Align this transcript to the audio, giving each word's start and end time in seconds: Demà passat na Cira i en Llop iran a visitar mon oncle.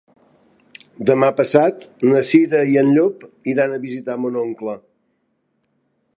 Demà 1.09 1.29
passat 1.41 1.85
na 2.13 2.23
Cira 2.31 2.63
i 2.73 2.81
en 2.83 2.91
Llop 2.97 3.29
iran 3.55 3.77
a 3.77 3.81
visitar 3.87 4.19
mon 4.25 4.43
oncle. 4.47 4.79